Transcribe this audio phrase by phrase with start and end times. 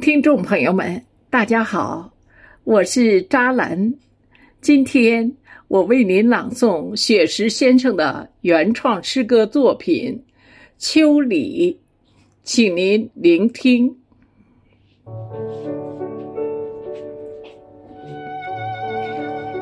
[0.00, 2.12] 听众朋友们，大家好，
[2.64, 3.94] 我是扎兰。
[4.60, 5.32] 今天
[5.68, 10.12] 我为您朗诵雪石先生的原创诗歌作品
[10.76, 11.72] 《秋里》，
[12.42, 13.96] 请您聆听。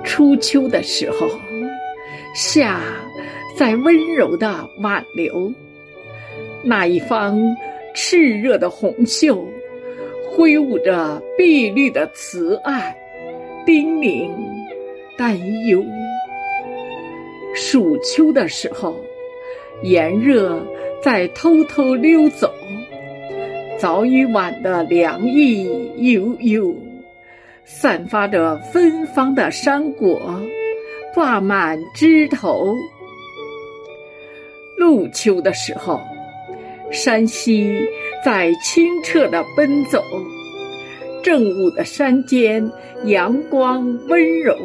[0.03, 1.29] 初秋的时候，
[2.35, 2.83] 夏
[3.57, 5.53] 在温柔的挽留，
[6.65, 7.39] 那一方
[7.95, 9.47] 炽热的红袖。
[10.37, 12.97] 挥舞着碧绿的慈爱，
[13.65, 14.29] 叮咛
[15.17, 15.85] 担忧。
[17.55, 18.97] 暑秋的时候，
[19.83, 20.61] 炎热
[21.01, 22.53] 在偷偷溜走，
[23.79, 26.75] 早已晚的凉意悠悠，
[27.65, 30.21] 散发着芬芳的山果
[31.15, 32.75] 挂满枝头。
[34.77, 36.01] 入秋的时候。
[36.91, 37.89] 山溪
[38.25, 40.03] 在清澈的奔走，
[41.23, 42.67] 正午的山间
[43.05, 44.57] 阳光温柔，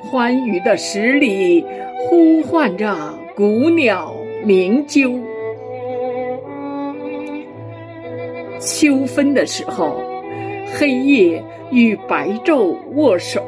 [0.00, 1.62] 欢愉的十里
[1.98, 2.96] 呼唤着
[3.36, 5.20] 古鸟鸣啾。
[8.58, 10.00] 秋分的时候，
[10.72, 13.44] 黑夜与白昼握手，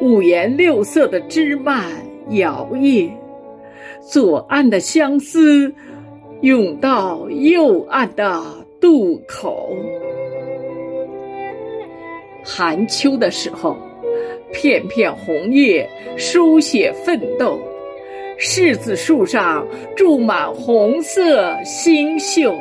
[0.00, 1.90] 五颜六色的枝蔓
[2.28, 3.10] 摇曳，
[4.00, 5.74] 左岸的相思。
[6.42, 8.42] 涌到右岸的
[8.80, 9.74] 渡口。
[12.44, 13.76] 寒秋的时候，
[14.52, 17.60] 片片红叶书写奋斗，
[18.40, 19.64] 柿子树上
[19.96, 22.52] 住满红色星宿。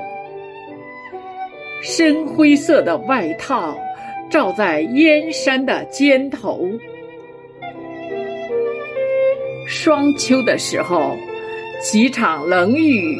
[1.82, 3.76] 深灰色的外套
[4.30, 6.70] 罩在燕山的肩头。
[9.66, 11.18] 霜秋的时候，
[11.82, 13.20] 几场冷雨。